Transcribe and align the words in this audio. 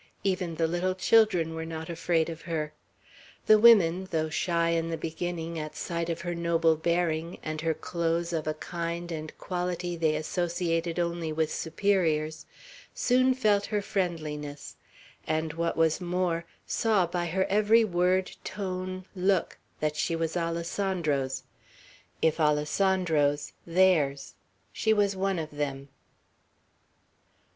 Even 0.23 0.55
the 0.55 0.65
little 0.65 0.95
children 0.95 1.53
were 1.53 1.63
not 1.63 1.87
afraid 1.87 2.27
of 2.27 2.41
her. 2.41 2.73
The 3.45 3.59
women, 3.59 4.07
though 4.09 4.31
shy, 4.31 4.69
in 4.69 4.89
the 4.89 4.97
beginning, 4.97 5.59
at 5.59 5.75
sight 5.75 6.09
of 6.09 6.21
her 6.21 6.33
noble 6.33 6.75
bearing, 6.75 7.37
and 7.43 7.61
her 7.61 7.75
clothes 7.75 8.33
of 8.33 8.47
a 8.47 8.55
kind 8.55 9.11
and 9.11 9.37
quality 9.37 9.95
they 9.95 10.15
associated 10.15 10.97
only 10.97 11.31
with 11.31 11.53
superiors, 11.53 12.47
soon 12.95 13.35
felt 13.35 13.67
her 13.67 13.79
friendliness, 13.79 14.75
and, 15.27 15.53
what 15.53 15.77
was 15.77 16.01
more, 16.01 16.45
saw 16.65 17.05
by 17.05 17.27
her 17.27 17.45
every 17.45 17.85
word, 17.85 18.35
tone, 18.43 19.05
look, 19.15 19.59
that 19.81 19.95
she 19.95 20.15
was 20.15 20.35
Alessandro's. 20.35 21.43
If 22.23 22.39
Alessandro's, 22.39 23.53
theirs. 23.67 24.33
She 24.73 24.93
was 24.93 25.15
one 25.15 25.37
of 25.37 25.51
them. 25.51 25.89